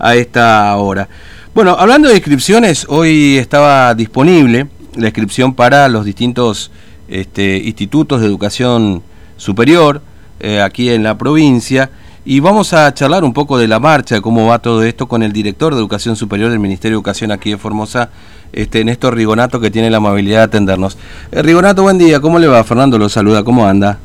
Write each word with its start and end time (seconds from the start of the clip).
a 0.00 0.14
esta 0.14 0.76
hora. 0.76 1.08
Bueno, 1.54 1.76
hablando 1.78 2.08
de 2.08 2.14
inscripciones, 2.14 2.86
hoy 2.88 3.36
estaba 3.38 3.94
disponible 3.94 4.68
la 4.96 5.06
inscripción 5.06 5.54
para 5.54 5.88
los 5.88 6.04
distintos 6.04 6.70
este, 7.08 7.58
institutos 7.58 8.20
de 8.20 8.26
educación 8.26 9.02
superior 9.36 10.02
eh, 10.40 10.60
aquí 10.60 10.90
en 10.90 11.02
la 11.02 11.18
provincia 11.18 11.90
y 12.24 12.40
vamos 12.40 12.72
a 12.72 12.92
charlar 12.92 13.24
un 13.24 13.32
poco 13.32 13.58
de 13.58 13.66
la 13.66 13.80
marcha, 13.80 14.14
de 14.14 14.20
cómo 14.20 14.46
va 14.46 14.58
todo 14.58 14.82
esto 14.82 15.08
con 15.08 15.22
el 15.22 15.32
director 15.32 15.74
de 15.74 15.80
Educación 15.80 16.16
Superior 16.16 16.50
del 16.50 16.60
Ministerio 16.60 16.96
de 16.96 16.98
Educación 16.98 17.32
aquí 17.32 17.50
de 17.50 17.58
Formosa, 17.58 18.10
este, 18.52 18.84
Néstor 18.84 19.14
Rigonato, 19.14 19.58
que 19.58 19.70
tiene 19.70 19.90
la 19.90 19.96
amabilidad 19.96 20.38
de 20.38 20.44
atendernos. 20.44 20.98
Eh, 21.32 21.42
Rigonato, 21.42 21.82
buen 21.82 21.98
día, 21.98 22.20
¿cómo 22.20 22.38
le 22.38 22.46
va? 22.46 22.62
Fernando 22.62 22.98
lo 22.98 23.08
saluda, 23.08 23.42
¿cómo 23.42 23.66
anda? 23.66 23.98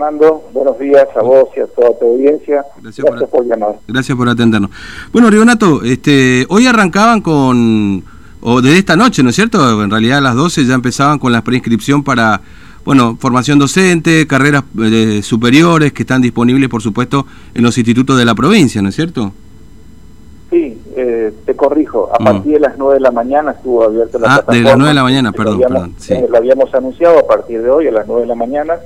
Fernando, 0.00 0.48
buenos 0.54 0.78
días 0.78 1.06
a 1.14 1.20
vos 1.20 1.50
y 1.54 1.60
a 1.60 1.66
toda 1.66 1.90
tu 1.98 2.06
audiencia. 2.06 2.64
Gracias, 2.80 3.06
por, 3.30 3.46
llamar. 3.46 3.74
Gracias 3.86 4.16
por 4.16 4.30
atendernos. 4.30 4.70
Bueno, 5.12 5.28
Rigonato, 5.28 5.82
este, 5.82 6.46
hoy 6.48 6.66
arrancaban 6.66 7.20
con, 7.20 8.02
o 8.40 8.62
desde 8.62 8.78
esta 8.78 8.96
noche, 8.96 9.22
¿no 9.22 9.28
es 9.28 9.36
cierto? 9.36 9.82
En 9.82 9.90
realidad 9.90 10.16
a 10.16 10.20
las 10.22 10.36
12 10.36 10.64
ya 10.64 10.72
empezaban 10.72 11.18
con 11.18 11.32
la 11.32 11.44
preinscripción 11.44 12.02
para 12.02 12.40
bueno, 12.82 13.18
formación 13.20 13.58
docente, 13.58 14.26
carreras 14.26 14.64
eh, 14.82 15.20
superiores 15.22 15.92
que 15.92 16.04
están 16.04 16.22
disponibles, 16.22 16.70
por 16.70 16.80
supuesto, 16.80 17.26
en 17.52 17.62
los 17.62 17.76
institutos 17.76 18.16
de 18.16 18.24
la 18.24 18.34
provincia, 18.34 18.80
¿no 18.80 18.88
es 18.88 18.94
cierto? 18.94 19.34
Sí, 20.48 20.80
eh, 20.96 21.30
te 21.44 21.54
corrijo, 21.54 22.10
a 22.10 22.22
mm. 22.22 22.24
partir 22.24 22.52
de 22.54 22.60
las 22.60 22.78
9 22.78 22.94
de 22.94 23.00
la 23.00 23.10
mañana 23.10 23.50
estuvo 23.50 23.84
abierta 23.84 24.18
la 24.18 24.36
ah, 24.36 24.44
de 24.50 24.62
las 24.62 24.78
9 24.78 24.88
de 24.88 24.94
la 24.94 25.02
mañana, 25.02 25.32
perdón, 25.32 25.60
perdón. 25.60 25.94
Sí. 25.98 26.14
Eh, 26.14 26.26
lo 26.26 26.38
habíamos 26.38 26.74
anunciado 26.74 27.18
a 27.18 27.26
partir 27.26 27.60
de 27.62 27.68
hoy, 27.68 27.86
a 27.86 27.92
las 27.92 28.06
9 28.06 28.22
de 28.22 28.28
la 28.28 28.34
mañana, 28.34 28.78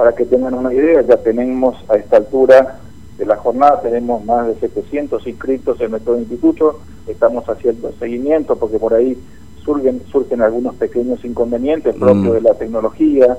para 0.00 0.14
que 0.14 0.24
tengan 0.24 0.54
una 0.54 0.72
idea, 0.72 1.02
ya 1.02 1.18
tenemos 1.18 1.76
a 1.90 1.96
esta 1.96 2.16
altura 2.16 2.80
de 3.18 3.26
la 3.26 3.36
jornada, 3.36 3.82
tenemos 3.82 4.24
más 4.24 4.46
de 4.46 4.54
700 4.54 5.26
inscritos 5.26 5.78
en 5.82 5.90
nuestro 5.90 6.18
instituto, 6.18 6.80
estamos 7.06 7.46
haciendo 7.46 7.92
seguimiento 7.98 8.56
porque 8.56 8.78
por 8.78 8.94
ahí 8.94 9.22
surgen, 9.62 10.00
surgen 10.10 10.40
algunos 10.40 10.74
pequeños 10.76 11.22
inconvenientes 11.22 11.94
propios 11.96 12.28
mm. 12.28 12.32
de 12.32 12.40
la 12.40 12.54
tecnología, 12.54 13.36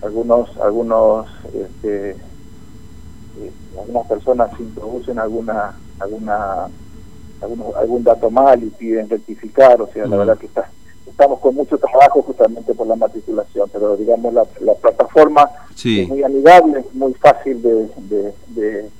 algunos, 0.00 0.56
algunos, 0.56 1.26
este, 1.52 2.12
eh, 2.12 3.52
algunas 3.78 4.06
personas 4.06 4.58
introducen 4.58 5.18
alguna, 5.18 5.74
alguna, 5.98 6.68
algún 7.76 8.04
dato 8.04 8.30
mal 8.30 8.62
y 8.62 8.70
piden 8.70 9.06
rectificar, 9.10 9.82
o 9.82 9.86
sea, 9.88 10.06
la 10.06 10.16
mm. 10.16 10.18
verdad 10.18 10.38
que 10.38 10.46
está, 10.46 10.70
estamos 11.10 11.40
con 11.40 11.54
mucho 11.54 11.78
trabajo 11.78 12.22
justamente 12.22 12.74
por 12.74 12.86
la 12.86 12.96
matriculación, 12.96 13.68
pero 13.72 13.96
digamos 13.96 14.32
la, 14.32 14.46
la 14.60 14.74
plataforma 14.74 15.50
es 15.76 16.08
muy 16.08 16.22
amigable, 16.22 16.84
muy 16.94 17.14
fácil 17.14 17.60
de, 17.62 17.88
de 18.48 18.90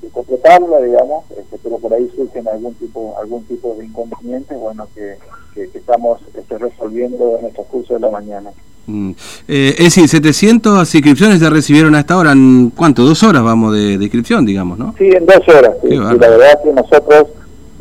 de 0.00 0.08
completarla, 0.08 0.80
digamos, 0.80 1.24
este, 1.30 1.58
pero 1.62 1.78
por 1.78 1.92
ahí 1.92 2.10
surgen 2.14 2.48
algún 2.48 2.74
tipo 2.74 3.14
algún 3.20 3.44
tipo 3.44 3.74
de 3.78 3.84
inconvenientes, 3.84 4.58
bueno, 4.58 4.86
que, 4.94 5.16
que, 5.54 5.78
estamos 5.78 6.20
este, 6.34 6.58
resolviendo 6.58 7.38
en 7.38 7.46
el 7.46 7.52
transcurso 7.52 7.94
de 7.94 8.00
la 8.00 8.10
mañana. 8.10 8.50
Mm. 8.86 9.10
Eh, 9.46 9.74
es 9.78 9.84
decir, 9.84 10.08
700 10.08 10.94
inscripciones 10.94 11.40
ya 11.40 11.50
recibieron 11.50 11.94
hasta 11.94 12.14
ahora, 12.14 12.32
¿en 12.32 12.70
cuánto? 12.70 13.02
¿Dos 13.02 13.22
horas 13.22 13.42
vamos 13.42 13.74
de, 13.74 13.94
inscripción, 13.94 14.46
digamos, 14.46 14.78
no? 14.78 14.94
Sí, 14.96 15.08
en 15.08 15.26
dos 15.26 15.46
horas, 15.48 15.76
y 15.82 15.96
la 15.96 16.14
verdad 16.14 16.62
que 16.64 16.72
nosotros, 16.72 17.26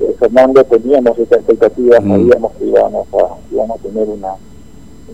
eh, 0.01 0.15
Fernando, 0.19 0.63
teníamos 0.63 1.17
esta 1.17 1.35
expectativa, 1.35 1.99
mm. 1.99 2.09
sabíamos 2.09 2.51
que 2.53 2.65
íbamos 2.65 3.07
a, 3.13 3.35
íbamos 3.51 3.79
a 3.79 3.83
tener 3.83 4.07
una 4.07 4.35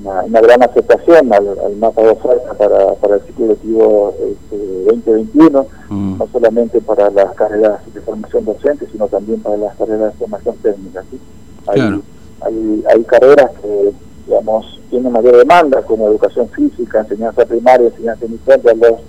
una, 0.04 0.42
gran 0.42 0.64
aceptación 0.64 1.32
al, 1.34 1.76
mapa 1.78 2.02
de 2.02 2.10
oferta 2.10 2.54
para, 2.54 2.94
para 2.96 3.16
el 3.16 3.22
ciclo 3.22 3.48
lectivo 3.48 4.14
este, 4.20 4.84
2021, 4.86 5.66
mm. 5.90 6.18
no 6.18 6.28
solamente 6.32 6.82
para 6.82 7.10
las 7.10 7.34
carreras 7.36 7.80
de 7.94 8.02
formación 8.02 8.46
docente, 8.46 8.88
sino 8.92 9.08
también 9.08 9.40
para 9.42 9.58
las 9.58 9.76
carreras 9.76 10.14
de 10.14 10.20
formación 10.20 10.56
técnica. 10.58 11.04
Hay, 11.68 12.02
hay, 12.42 12.84
hay 12.94 13.04
carreras 13.04 13.52
que, 13.62 13.92
digamos, 14.28 14.80
tienen 14.90 15.12
mayor 15.12 15.38
demanda, 15.38 15.82
como 15.82 16.08
educación 16.08 16.50
física, 16.50 17.00
enseñanza 17.00 17.46
primaria, 17.46 17.88
enseñanza 17.88 18.26
inicial, 18.26 18.62
ya 18.64 18.74
los, 18.74 19.00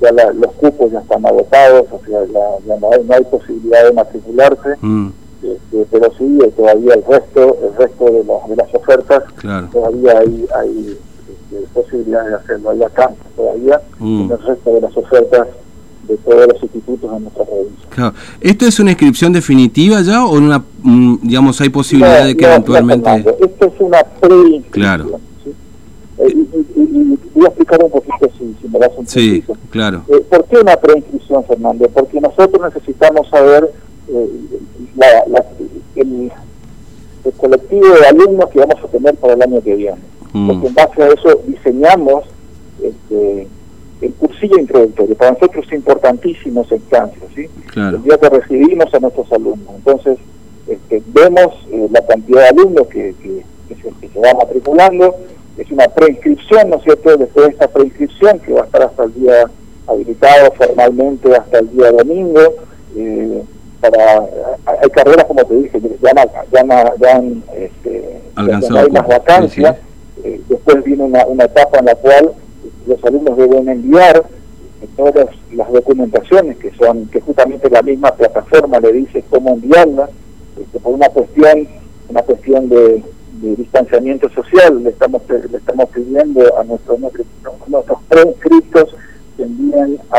ya 0.00 0.32
los 0.32 0.52
cupos 0.54 0.90
ya 0.90 1.00
están 1.00 1.24
agotados, 1.24 1.86
o 1.92 2.00
sea, 2.04 2.24
ya, 2.24 2.76
no, 2.76 2.90
hay, 2.92 3.04
no, 3.04 3.14
hay, 3.14 3.24
posibilidad 3.24 3.84
de 3.84 3.92
matricularse. 3.92 4.76
Mm. 4.80 5.08
Este, 5.42 5.86
pero 5.90 6.12
sí 6.18 6.38
eh, 6.44 6.52
todavía 6.54 6.94
el 6.94 7.04
resto 7.04 7.56
el 7.62 7.74
resto 7.76 8.04
de, 8.04 8.22
de 8.22 8.56
las 8.56 8.74
ofertas 8.74 9.22
todavía 9.72 10.18
hay, 10.18 10.46
hay 10.54 10.98
este, 11.50 11.66
posibilidades 11.72 12.28
de 12.28 12.34
hacerlo 12.36 12.70
hay 12.70 12.82
acá 12.82 13.10
todavía 13.34 13.80
mm. 13.98 14.20
en 14.20 14.30
el 14.32 14.38
resto 14.38 14.74
de 14.74 14.80
las 14.82 14.94
ofertas 14.94 15.46
de 16.06 16.16
todos 16.18 16.46
los 16.52 16.62
institutos 16.62 17.10
en 17.16 17.22
nuestra 17.22 17.44
provincia. 17.44 18.12
¿Esto 18.40 18.66
es 18.66 18.80
una 18.80 18.90
inscripción 18.90 19.32
definitiva 19.32 20.00
ya 20.02 20.24
o 20.24 20.36
una, 20.36 20.62
mm, 20.82 21.18
digamos, 21.22 21.60
hay 21.60 21.68
posibilidad 21.68 22.24
de 22.24 22.36
que 22.36 22.44
eventualmente... 22.44 23.24
esto 23.40 23.66
es 23.66 23.80
una 23.80 24.02
pre 24.20 24.62
Claro. 24.70 25.20
Eh, 26.18 26.34
y, 26.76 27.18
voy 27.34 27.44
a 27.44 27.48
explicar 27.48 27.82
un 27.84 27.90
poquito 27.90 28.30
si, 28.36 28.56
si 28.60 28.68
me 28.68 28.78
das 28.78 28.90
un 28.96 29.06
Sí, 29.06 29.44
claro. 29.70 30.02
Eh, 30.08 30.20
¿Por 30.28 30.44
qué 30.46 30.58
una 30.58 30.76
preinscripción, 30.76 31.44
Fernando? 31.44 31.88
Porque 31.88 32.20
nosotros 32.20 32.74
necesitamos 32.74 33.28
saber 33.28 33.70
la, 35.00 35.44
el, 35.96 36.30
colectivo 37.36 37.88
de 37.88 38.06
alumnos 38.06 38.50
que 38.50 38.58
vamos 38.58 38.76
a 38.82 38.88
tener 38.88 39.14
para 39.16 39.34
el 39.34 39.42
año 39.42 39.62
que 39.62 39.74
viene. 39.74 39.98
Mm. 40.32 40.48
Porque 40.48 40.66
en 40.68 40.74
base 40.74 41.02
a 41.02 41.08
eso 41.08 41.40
diseñamos 41.46 42.24
este, 42.82 43.48
el 44.00 44.12
cursillo 44.14 44.58
introductorio. 44.58 45.14
Para 45.16 45.32
nosotros 45.32 45.66
es 45.66 45.72
importantísimo 45.72 46.62
ese 46.62 46.76
instancia, 46.76 47.22
¿sí? 47.34 47.46
El 47.76 48.02
día 48.02 48.18
que 48.18 48.28
recibimos 48.28 48.92
a 48.92 48.98
nuestros 49.00 49.30
alumnos. 49.32 49.74
Entonces, 49.76 50.18
este, 50.66 51.02
vemos 51.08 51.54
eh, 51.70 51.88
la 51.90 52.04
cantidad 52.06 52.42
de 52.42 52.48
alumnos 52.48 52.86
que, 52.88 53.14
que, 53.22 53.74
se, 53.74 54.08
que, 54.08 54.20
va 54.20 54.34
matriculando. 54.34 55.16
Es 55.56 55.70
una 55.70 55.88
preinscripción, 55.88 56.70
¿no 56.70 56.76
es 56.76 56.84
cierto? 56.84 57.16
Después 57.16 57.46
de 57.46 57.52
esta 57.52 57.68
preinscripción, 57.68 58.38
que 58.40 58.52
va 58.52 58.62
a 58.62 58.64
estar 58.64 58.82
hasta 58.82 59.04
el 59.04 59.14
día 59.14 59.50
habilitado 59.86 60.52
formalmente 60.52 61.34
hasta 61.34 61.58
el 61.58 61.70
día 61.70 61.92
domingo, 61.92 62.40
eh, 62.96 63.42
para 63.80 64.26
hay 64.66 64.90
carreras 64.90 65.24
como 65.24 65.44
te 65.44 65.54
dije 65.54 65.80
ya 66.02 66.12
no, 66.12 66.22
ya 66.52 66.94
ya 67.00 67.22
este, 67.56 68.20
hay 68.36 68.90
más 68.90 69.08
vacancias 69.08 69.76
eh, 70.22 70.40
después 70.48 70.84
viene 70.84 71.04
una, 71.04 71.26
una 71.26 71.44
etapa 71.44 71.78
en 71.78 71.86
la 71.86 71.94
cual 71.94 72.32
los 72.86 73.02
alumnos 73.04 73.36
deben 73.36 73.68
enviar 73.68 74.24
eh, 74.82 74.88
todas 74.96 75.28
las 75.52 75.72
documentaciones 75.72 76.58
que 76.58 76.70
son 76.72 77.06
que 77.06 77.20
justamente 77.20 77.70
la 77.70 77.82
misma 77.82 78.12
plataforma 78.12 78.78
le 78.80 78.92
dice 78.92 79.24
cómo 79.30 79.54
enviarlas 79.54 80.10
este, 80.60 80.78
por 80.78 80.94
una 80.94 81.08
cuestión 81.08 81.68
una 82.08 82.22
cuestión 82.22 82.68
de, 82.68 83.02
distanciamiento 83.40 84.28
social 84.28 84.82
le 84.84 84.90
estamos 84.90 85.22
le 85.28 85.56
estamos 85.56 85.88
pidiendo 85.88 86.58
a 86.58 86.64
nuestros 86.64 86.98
nuestros 87.00 87.98
preinscritos 88.08 88.88
envíen 88.88 88.99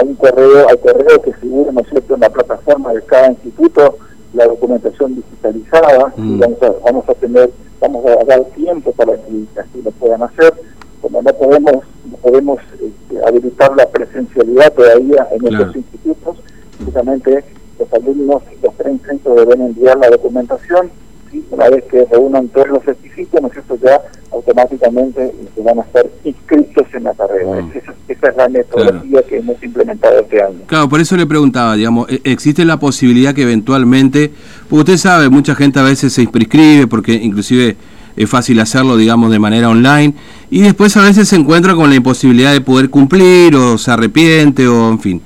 a 0.02 0.04
un 0.04 0.16
correo, 0.16 0.68
al 0.68 0.80
correo 0.80 1.22
que 1.22 1.34
figure, 1.34 1.72
¿no 1.72 1.82
es 1.82 1.90
cierto?, 1.90 2.16
en 2.16 2.22
la 2.22 2.30
plataforma 2.30 2.94
de 2.94 3.02
cada 3.04 3.30
instituto, 3.30 3.98
la 4.34 4.46
documentación 4.46 5.16
digitalizada, 5.16 6.14
y 6.18 6.22
mm. 6.22 6.40
vamos 6.40 6.64
a, 6.64 6.72
vamos 6.84 7.10
a 7.10 7.14
tener, 7.14 7.52
vamos 7.80 8.06
a 8.06 8.24
dar 8.26 8.44
tiempo 8.56 8.92
para 8.94 9.14
que 9.14 9.46
así 9.60 9.82
lo 9.84 9.92
puedan 9.92 10.24
hacer, 10.24 10.54
como 11.02 11.22
no 11.22 11.34
podemos, 11.34 11.76
no 12.10 12.18
podemos 12.18 12.60
este, 12.74 13.26
habilitar 13.26 13.76
la 13.76 13.88
presencialidad 13.90 14.74
todavía 14.74 15.28
en 15.32 15.54
estos 15.54 15.76
institutos, 15.76 16.38
justamente 16.84 17.44
los 17.80 17.94
alumnos, 17.94 18.44
los 18.62 18.76
tres 18.76 19.02
centros 19.08 19.36
deben 19.36 19.62
enviar 19.62 19.98
la 19.98 20.10
documentación, 20.10 20.92
y 21.32 21.44
una 21.52 21.70
vez 21.70 21.84
que 21.86 22.06
reúnan 22.06 22.48
todos 22.50 22.70
los 22.70 22.86
requisitos, 22.86 23.42
¿no 23.42 23.48
es 23.48 23.54
cierto?, 23.54 23.78
ya 23.78 24.02
automáticamente 24.31 25.31
se 25.56 25.62
van 25.62 25.80
a 25.80 25.81
estar 25.81 26.06
inscritos 26.24 26.88
en 26.94 27.03
la 27.03 27.14
carrera. 27.14 27.62
Mm. 27.62 27.72
Esa, 28.08 28.28
es 28.30 28.36
la 28.36 28.50
metodología 28.50 29.22
que 29.24 29.38
hemos 29.38 29.62
implementado 29.64 30.19
este 30.19 30.42
año. 30.42 30.59
Claro, 30.68 30.90
por 30.90 31.00
eso 31.02 31.18
le 31.18 31.25
preguntaba, 31.25 31.75
digamos, 31.75 32.09
¿e-, 32.09 32.22
¿existe 32.24 32.66
la 32.66 32.78
posibilidad 32.78 33.34
que 33.34 33.44
eventualmente, 33.44 34.32
porque 34.70 34.91
usted 34.91 34.97
sabe, 34.97 35.29
mucha 35.29 35.56
gente 35.56 35.79
a 35.79 35.84
veces 35.84 36.14
se 36.14 36.22
inscribe 36.23 36.88
porque 36.88 37.14
inclusive 37.14 37.76
es 38.16 38.29
fácil 38.29 38.59
hacerlo, 38.59 38.97
digamos, 38.97 39.31
de 39.31 39.40
manera 39.40 39.69
online, 39.69 40.13
y 40.49 40.61
después 40.61 40.96
a 40.97 41.03
veces 41.03 41.29
se 41.29 41.35
encuentra 41.35 41.75
con 41.75 41.90
la 41.90 41.96
imposibilidad 41.96 42.52
de 42.52 42.61
poder 42.61 42.90
cumplir 42.90 43.55
o 43.55 43.78
se 43.78 43.91
arrepiente 43.91 44.67
o, 44.67 44.90
en 44.90 44.99
fin, 44.99 45.22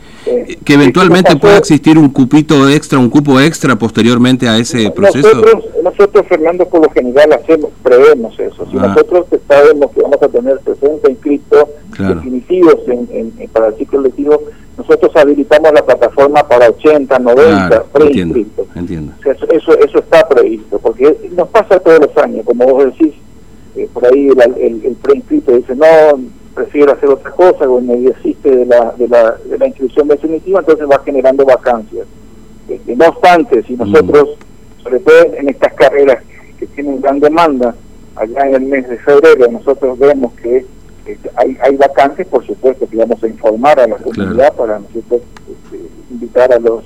que 0.63 0.73
eventualmente 0.73 1.35
pueda 1.35 1.57
existir 1.57 1.97
un 1.97 2.09
cupito 2.09 2.69
extra, 2.69 2.99
un 2.99 3.09
cupo 3.09 3.39
extra 3.39 3.75
posteriormente 3.75 4.47
a 4.47 4.57
ese 4.57 4.91
proceso. 4.91 5.41
Nosotros, 5.83 6.25
Fernando, 6.27 6.67
por 6.67 6.83
lo 6.83 6.91
general 6.91 7.33
hacemos, 7.33 7.71
prevemos 7.83 8.39
eso. 8.39 8.67
Si 8.69 8.77
ah. 8.77 8.87
nosotros 8.87 9.25
sabemos 9.47 9.91
que 9.91 10.01
vamos 10.01 10.21
a 10.21 10.27
tener 10.27 10.59
60 10.65 11.09
inscritos 11.09 11.65
definitivos 11.97 12.75
en, 12.87 13.31
para 13.51 13.67
el 13.67 13.75
ciclo 13.75 14.01
lectivo, 14.01 14.41
nosotros 14.77 15.15
habilitamos 15.15 15.71
la 15.73 15.85
plataforma 15.85 16.47
para 16.47 16.69
80, 16.69 17.19
90 17.19 17.83
preinscritos. 17.85 18.67
Entiendo, 18.75 19.13
eso, 19.23 19.77
eso 19.79 19.99
está 19.99 20.27
previsto, 20.27 20.79
porque 20.79 21.17
nos 21.31 21.47
pasa 21.49 21.79
todos 21.79 21.99
los 21.99 22.17
años, 22.17 22.45
como 22.45 22.65
vos 22.65 22.85
decís, 22.85 23.13
eh, 23.75 23.89
por 23.93 24.05
ahí 24.05 24.27
el, 24.27 24.85
el, 24.85 24.95
preinscrito 25.01 25.53
dice, 25.53 25.75
no, 25.75 26.19
prefiero 26.53 26.93
hacer 26.93 27.09
otra 27.09 27.31
cosa, 27.31 27.69
o 27.69 27.79
me 27.79 27.97
desiste 27.97 28.49
de 28.49 28.65
la, 28.65 28.93
de, 28.97 29.07
la, 29.07 29.35
de 29.45 29.57
la 29.57 29.67
inscripción 29.67 30.07
definitiva, 30.07 30.59
entonces 30.59 30.87
va 30.89 31.01
generando 31.03 31.45
vacancias. 31.45 32.07
Este, 32.67 32.95
no 32.95 33.05
obstante, 33.07 33.63
si 33.63 33.75
nosotros, 33.75 34.37
sobre 34.83 34.99
todo 34.99 35.33
en 35.37 35.49
estas 35.49 35.73
carreras 35.73 36.23
que 36.59 36.65
tienen 36.67 37.01
gran 37.01 37.19
demanda, 37.19 37.75
allá 38.15 38.47
en 38.47 38.55
el 38.55 38.61
mes 38.63 38.89
de 38.89 38.97
febrero 38.97 39.51
nosotros 39.51 39.99
vemos 39.99 40.33
que 40.33 40.65
este, 41.05 41.29
hay, 41.35 41.57
hay 41.61 41.75
vacantes, 41.75 42.27
por 42.27 42.45
supuesto 42.45 42.87
que 42.87 42.97
vamos 42.97 43.23
a 43.23 43.27
informar 43.27 43.79
a 43.79 43.87
la 43.87 43.97
comunidad 43.97 44.53
para 44.53 44.79
nosotros 44.79 45.21
este, 45.47 45.85
invitar 46.11 46.51
a 46.53 46.59
los 46.59 46.83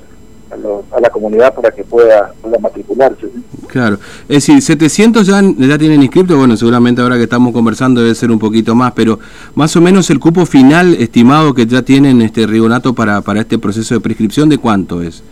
a, 0.52 1.00
la 1.00 1.10
comunidad 1.10 1.54
para 1.54 1.72
que 1.72 1.84
pueda, 1.84 2.34
matricularse. 2.60 3.28
Claro, 3.68 4.00
es 4.28 4.48
decir, 4.48 4.62
700 4.62 5.26
ya, 5.26 5.42
ya 5.42 5.78
tienen 5.78 6.02
inscrito, 6.02 6.38
bueno, 6.38 6.58
seguramente 6.58 7.02
ahora 7.02 7.18
que 7.18 7.24
estamos 7.24 7.54
conversando 7.54 8.02
debe 8.02 8.16
ser 8.16 8.32
un 8.32 8.40
poquito 8.40 8.74
más, 8.74 8.94
pero 8.94 9.20
más 9.56 9.76
o 9.76 9.82
menos 9.82 10.10
el 10.10 10.20
cupo 10.20 10.46
final 10.46 10.96
estimado 10.96 11.54
que 11.54 11.68
ya 11.68 11.84
tienen 11.84 12.22
este 12.22 12.48
Rigonato 12.48 12.94
para, 12.94 13.22
para 13.22 13.42
este 13.42 13.60
proceso 13.60 13.94
de 13.94 14.02
prescripción, 14.02 14.50
¿de 14.50 14.58
cuánto 14.58 15.02
es? 15.02 15.24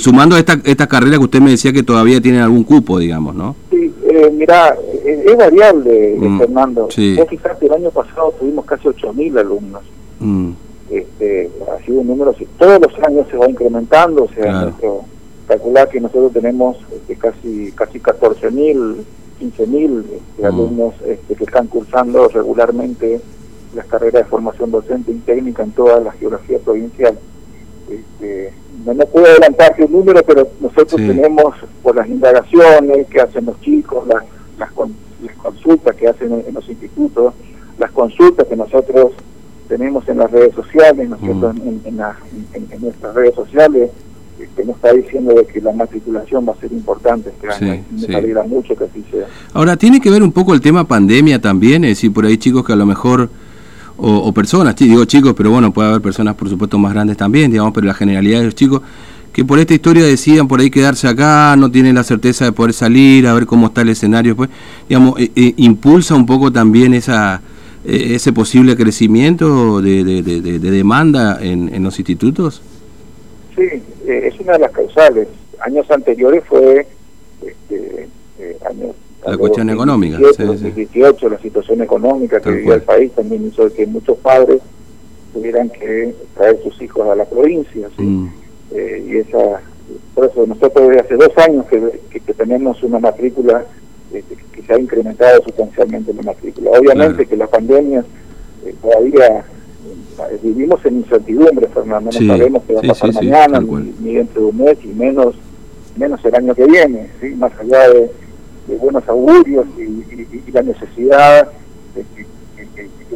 Sumando 0.00 0.36
esta, 0.36 0.58
esta 0.64 0.86
carrera 0.86 1.18
que 1.18 1.24
usted 1.24 1.40
me 1.40 1.50
decía 1.50 1.72
que 1.72 1.82
todavía 1.82 2.20
tienen 2.20 2.40
algún 2.40 2.64
cupo, 2.64 2.98
digamos, 2.98 3.34
¿no? 3.34 3.56
Sí, 3.70 3.92
eh, 4.08 4.30
mira, 4.32 4.76
es, 5.04 5.36
variable, 5.36 6.16
mm, 6.18 6.38
Fernando. 6.38 6.88
Sí. 6.90 7.16
Vos 7.16 7.28
fijate, 7.28 7.66
el 7.66 7.72
año 7.72 7.90
pasado 7.90 8.34
tuvimos 8.38 8.64
casi 8.64 8.88
8.000 8.88 9.38
alumnos. 9.38 9.82
Mm 10.20 10.52
este, 10.92 11.50
ha 11.72 11.82
sido 11.84 12.00
un 12.00 12.06
número, 12.06 12.34
todos 12.58 12.80
los 12.80 12.98
años 13.06 13.26
se 13.30 13.36
va 13.36 13.48
incrementando, 13.48 14.24
o 14.24 14.28
sea, 14.28 14.64
nuestro, 14.64 15.04
calcular 15.48 15.88
que 15.88 16.00
nosotros 16.00 16.32
tenemos 16.32 16.76
este, 16.92 17.16
casi 17.16 17.72
casi 17.72 17.98
14.000, 17.98 18.96
15.000 19.40 20.04
este, 20.04 20.42
mm. 20.42 20.44
alumnos 20.44 20.94
este, 21.06 21.34
que 21.34 21.44
están 21.44 21.66
cursando 21.68 22.28
regularmente 22.28 23.20
las 23.74 23.86
carreras 23.86 24.24
de 24.24 24.28
formación 24.28 24.70
docente 24.70 25.12
y 25.12 25.18
técnica 25.20 25.62
en 25.62 25.72
toda 25.72 25.98
la 26.00 26.12
geografía 26.12 26.58
provincial. 26.58 27.18
Este, 27.88 28.52
no, 28.84 29.06
puedo 29.06 29.26
adelantarte 29.26 29.84
un 29.84 29.92
número, 29.92 30.22
pero 30.26 30.48
nosotros 30.60 30.96
tenemos 30.96 31.54
por 31.82 31.96
las 31.96 32.08
indagaciones 32.08 33.06
que 33.08 33.20
hacen 33.20 33.44
los 33.46 33.60
chicos, 33.60 34.06
las, 34.06 34.24
las, 34.58 34.72
consultas 35.36 35.96
que 35.96 36.08
hacen 36.08 36.32
en 36.46 36.54
los 36.54 36.68
institutos, 36.68 37.34
las 37.78 37.90
consultas 37.90 38.46
que 38.46 38.56
nosotros 38.56 39.12
tenemos 39.68 40.06
en 40.08 40.18
las 40.18 40.30
redes 40.30 40.54
sociales, 40.54 41.08
¿no 41.08 41.16
mm. 41.16 41.80
en, 41.84 42.80
nuestras 42.80 43.14
redes 43.14 43.34
sociales, 43.34 43.90
que 44.56 44.64
nos 44.64 44.76
está 44.76 44.92
diciendo 44.92 45.34
de 45.34 45.46
que 45.46 45.60
la 45.60 45.72
matriculación 45.72 46.46
va 46.46 46.52
a 46.52 46.56
ser 46.56 46.72
importante 46.72 47.30
este 47.30 47.48
año. 47.48 47.84
me 48.08 48.16
alegra 48.16 48.42
mucho 48.42 48.76
que 48.76 48.84
así 48.84 49.04
sea. 49.10 49.26
Ahora, 49.52 49.76
¿tiene 49.76 50.00
que 50.00 50.10
ver 50.10 50.22
un 50.22 50.32
poco 50.32 50.52
el 50.52 50.60
tema 50.60 50.86
pandemia 50.86 51.40
también? 51.40 51.84
Es 51.84 51.90
decir, 51.90 52.12
por 52.12 52.26
ahí 52.26 52.36
chicos 52.36 52.64
que 52.66 52.72
a 52.72 52.76
lo 52.76 52.86
mejor, 52.86 53.30
o, 53.96 54.32
personas, 54.32 54.74
digo 54.76 55.04
chicos, 55.04 55.34
pero 55.36 55.50
bueno, 55.50 55.72
puede 55.72 55.88
haber 55.88 56.02
personas 56.02 56.34
por 56.34 56.48
supuesto 56.48 56.78
más 56.78 56.92
grandes 56.92 57.16
también, 57.16 57.50
digamos, 57.50 57.72
pero 57.72 57.86
la 57.86 57.94
generalidad 57.94 58.40
de 58.40 58.46
los 58.46 58.54
chicos 58.54 58.82
que 59.32 59.44
por 59.44 59.58
esta 59.58 59.72
historia 59.72 60.04
decían 60.04 60.46
por 60.46 60.60
ahí 60.60 60.70
quedarse 60.70 61.08
acá, 61.08 61.54
no 61.56 61.70
tienen 61.70 61.94
la 61.94 62.04
certeza 62.04 62.44
de 62.44 62.52
poder 62.52 62.74
salir, 62.74 63.26
a 63.26 63.32
ver 63.32 63.46
cómo 63.46 63.68
está 63.68 63.80
el 63.80 63.88
escenario, 63.88 64.36
pues, 64.36 64.50
digamos, 64.88 65.18
eh, 65.18 65.30
eh, 65.34 65.54
impulsa 65.56 66.14
un 66.14 66.26
poco 66.26 66.52
también 66.52 66.92
esa 66.92 67.40
eh, 67.84 68.14
ese 68.14 68.32
posible 68.32 68.76
crecimiento 68.76 69.82
de, 69.82 70.04
de, 70.04 70.58
demanda 70.58 71.38
en, 71.42 71.82
los 71.82 71.98
institutos? 71.98 72.62
Sí, 73.56 73.82
es 74.06 74.38
una 74.38 74.52
de 74.52 74.58
las 74.60 74.70
causales. 74.70 75.26
Años 75.58 75.90
anteriores 75.90 76.44
fue 76.44 76.86
este, 77.44 78.08
eh, 78.38 78.56
la 79.24 79.36
cuestión 79.36 79.70
económica. 79.70 80.18
2018, 80.18 81.28
la 81.28 81.38
situación 81.38 81.82
económica 81.82 82.40
que 82.40 82.50
vivía 82.50 82.74
el 82.74 82.82
país 82.82 83.12
también 83.12 83.46
hizo 83.46 83.72
que 83.72 83.86
muchos 83.86 84.18
padres 84.18 84.60
tuvieran 85.32 85.70
que 85.70 86.14
traer 86.34 86.60
sus 86.62 86.80
hijos 86.82 87.06
a 87.08 87.14
la 87.14 87.24
provincia. 87.24 87.88
Mm. 87.96 88.26
y 88.72 89.16
esa, 89.16 89.60
por 90.14 90.26
eso 90.26 90.46
nosotros 90.46 90.88
desde 90.88 91.00
hace 91.00 91.16
dos 91.16 91.38
años 91.38 91.66
que, 91.66 92.00
que 92.10 92.34
tenemos 92.34 92.82
una 92.82 92.98
matrícula 92.98 93.64
este, 94.12 94.36
que 94.52 94.62
se 94.62 94.74
ha 94.74 94.78
incrementado 94.78 95.42
sustancialmente 95.42 96.12
la 96.12 96.22
matrícula. 96.22 96.72
Obviamente 96.72 97.24
que 97.26 97.36
la 97.36 97.46
pandemia 97.46 98.04
eh, 98.64 98.74
todavía 98.82 99.38
eh, 99.38 100.38
vivimos 100.42 100.84
en 100.84 100.98
incertidumbre, 100.98 101.66
Fernando, 101.68 102.10
no 102.12 102.26
sabemos 102.26 102.62
qué 102.66 102.74
va 102.74 102.80
a 102.80 102.82
pasar 102.82 103.14
mañana, 103.14 103.60
ni, 104.00 104.14
dentro 104.14 104.42
de 104.42 104.48
un 104.48 104.58
mes, 104.58 104.78
y 104.84 104.88
menos, 104.88 105.34
menos 105.96 106.22
el 106.24 106.34
año 106.34 106.54
que 106.54 106.66
viene, 106.66 107.08
¿sí? 107.20 107.30
más 107.30 107.52
allá 107.58 107.88
de, 107.88 108.10
buenos 108.80 109.06
augurios 109.08 109.66
y, 109.78 110.50
la 110.52 110.62
necesidad 110.62 111.48
de 111.94 112.04
que, 112.14 112.26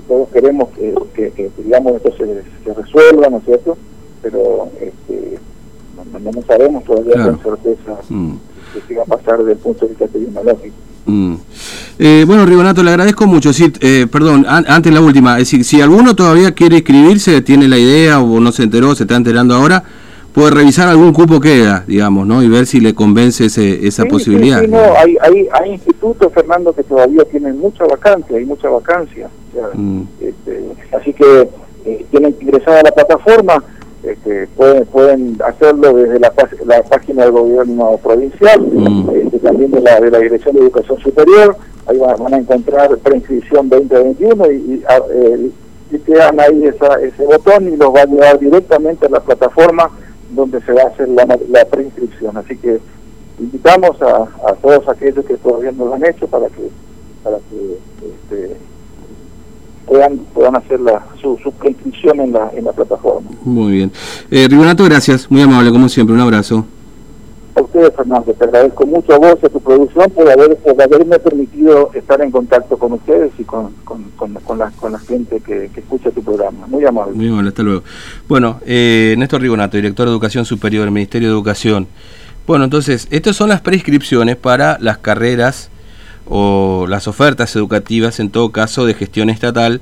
todos 0.09 0.29
queremos 0.31 0.69
que, 0.71 1.51
digamos 1.59 1.97
esto 1.97 2.13
se, 2.17 2.73
resuelva, 2.73 3.29
¿no 3.29 3.39
es 3.39 3.45
cierto? 3.45 3.77
Pero 4.23 4.71
este, 4.81 5.39
no, 6.21 6.43
sabemos 6.43 6.85
todavía 6.85 7.25
con 7.25 7.39
certeza. 7.41 7.99
Mm 8.09 8.35
que 8.81 8.95
va 8.95 9.03
a 9.03 9.07
pasar 9.07 9.39
desde 9.39 9.53
el 9.53 9.59
punto 9.59 9.85
de 9.85 9.89
vista 9.91 10.05
epidemiológico. 10.05 10.75
Mm. 11.07 11.35
Eh, 11.99 12.25
bueno, 12.27 12.45
Rigonato, 12.45 12.83
le 12.83 12.91
agradezco 12.91 13.27
mucho. 13.27 13.53
Sí, 13.53 13.73
eh, 13.81 14.07
perdón, 14.11 14.45
antes 14.49 14.93
la 14.93 15.01
última. 15.01 15.35
Es 15.35 15.51
decir, 15.51 15.65
si 15.65 15.81
alguno 15.81 16.15
todavía 16.15 16.53
quiere 16.53 16.77
inscribirse, 16.77 17.41
tiene 17.43 17.69
la 17.69 17.79
idea 17.79 18.21
o 18.21 18.41
no 18.41 18.53
se 18.53 18.65
enteró, 18.65 18.95
se 18.95 19.05
está 19.05 19.17
enterando 19.17 19.55
ahora, 19.55 19.85
puede 20.37 20.51
revisar 20.51 20.87
algún 20.87 21.15
cupo 21.15 21.41
que 21.41 21.49
queda, 21.49 21.83
digamos, 21.87 22.27
¿no? 22.27 22.43
Y 22.43 22.49
ver 22.49 22.67
si 22.67 22.79
le 22.79 22.95
convence 22.95 23.47
ese, 23.47 23.87
esa 23.87 24.05
posibilidad. 24.05 24.61
Sí, 24.61 24.69
no, 24.69 24.83
hay, 24.95 25.17
hay, 25.23 25.49
hay, 25.51 25.71
institutos, 25.73 26.31
Fernando, 26.31 26.75
que 26.75 26.83
todavía 26.83 27.25
tienen 27.25 27.59
mucha 27.59 27.87
vacancia, 27.87 28.37
hay 28.37 28.45
mucha 28.45 28.69
vacancia. 28.69 29.31
Mm. 29.73 30.03
este, 30.21 30.63
así 30.95 31.15
que 31.15 31.49
eh, 31.87 32.05
tienen 32.11 32.35
que 32.35 32.45
ingresar 32.45 32.75
a 32.75 32.83
la 32.83 32.91
plataforma 32.93 33.65
este, 34.03 34.47
pueden, 34.49 34.85
pueden 34.85 35.39
hacerlo 35.43 35.95
desde 35.95 36.21
la, 36.21 36.31
la 36.67 36.83
página 36.83 37.23
del 37.23 37.33
gobierno 37.33 37.99
provincial, 38.03 38.61
mm. 38.61 39.09
este, 39.15 39.39
también 39.39 39.71
de 39.71 39.81
la, 39.81 39.99
de 40.01 40.11
la 40.11 40.19
Dirección 40.19 40.55
de 40.55 40.61
Educación 40.61 40.99
Superior, 41.01 41.57
ahí 41.87 41.97
van, 41.97 42.35
a 42.35 42.37
encontrar 42.37 42.95
preinscripción 42.99 43.71
2021 43.71 44.53
y, 44.53 44.55
y, 44.55 44.85
eh, 45.15 45.51
y 45.93 45.99
quedan 46.01 46.39
ahí 46.41 46.67
esa, 46.67 47.01
ese 47.01 47.25
botón 47.25 47.73
y 47.73 47.77
los 47.77 47.95
va 47.95 48.03
a 48.03 48.07
llevar 48.07 48.39
directamente 48.39 49.07
a 49.07 49.09
la 49.09 49.21
plataforma 49.21 49.91
donde 50.31 50.61
se 50.63 50.73
va 50.73 50.83
a 50.83 50.87
hacer 50.89 51.09
la, 51.09 51.27
la 51.49 51.65
preinscripción. 51.65 52.37
Así 52.37 52.57
que 52.57 52.81
invitamos 53.39 54.01
a, 54.03 54.55
todos 54.63 54.89
aquellos 54.89 55.25
que 55.25 55.37
todavía 55.37 55.73
no 55.73 55.87
lo 55.87 55.95
han 55.95 56.05
hecho 56.07 56.27
para 56.27 56.49
que 56.49 56.71
para 57.23 57.39
que 57.51 57.79
este, 58.07 58.57
puedan, 59.85 60.19
puedan 60.33 60.57
hacer 60.57 60.79
la, 60.79 61.05
su, 61.21 61.37
su 61.39 61.53
en 61.63 62.33
la, 62.33 62.51
en 62.55 62.65
la 62.65 62.73
plataforma. 62.73 63.29
Muy 63.43 63.73
bien. 63.73 63.93
Eh, 64.31 64.47
Rigonato, 64.49 64.85
gracias, 64.85 65.29
muy 65.29 65.43
amable 65.43 65.73
como 65.73 65.89
siempre, 65.89 66.15
un 66.15 66.21
abrazo. 66.21 66.65
A 67.57 67.63
ustedes, 67.63 67.91
Fernando, 67.97 68.35
te 68.35 68.45
agradezco 68.45 68.85
mucho 68.87 69.15
a 69.15 69.19
vos 69.19 69.39
y 69.43 69.47
a 69.47 69.49
tu 69.49 69.61
producción 69.61 70.11
por, 70.11 70.29
haber, 70.29 70.57
por 70.59 70.81
haberme 70.81 71.19
permitido 71.19 71.91
estar 71.95 72.21
en 72.21 72.31
contacto 72.31 72.77
con 72.77 72.93
ustedes 72.93 73.33
y 73.39 73.45
con, 73.45 73.73
con, 73.83 74.05
con, 74.15 74.59
la, 74.59 74.71
con 74.73 74.93
la 74.93 74.99
gente 74.99 75.41
que, 75.41 75.71
escucha 75.75 76.11
tu 76.11 76.23
programa. 76.23 76.67
Muy 76.67 76.85
amable. 76.85 77.15
Muy 77.15 77.29
amable, 77.29 77.49
hasta 77.49 77.63
luego. 77.63 77.83
Bueno, 78.29 78.61
eh, 78.67 79.15
Néstor 79.17 79.41
Rigonato, 79.41 79.79
director 79.79 80.07
de 80.07 80.13
Educación 80.13 80.45
Superior 80.45 80.85
del 80.85 80.93
Ministerio 80.93 81.29
de 81.29 81.35
Educación. 81.35 81.89
Bueno, 82.47 82.65
entonces, 82.65 83.09
estas 83.11 83.37
son 83.37 83.49
las 83.49 83.63
prescripciones 83.63 84.37
para 84.37 84.77
las 84.79 84.99
carreras 84.99 85.71
o 86.29 86.87
las 86.87 87.09
ofertas 87.09 87.57
educativas, 87.57 88.21
en 88.21 88.29
todo 88.29 88.53
caso, 88.53 88.85
de 88.85 88.93
gestión 88.93 89.31
estatal, 89.31 89.81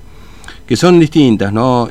que 0.67 0.77
son 0.77 1.01
distintas, 1.01 1.53
¿no? 1.53 1.89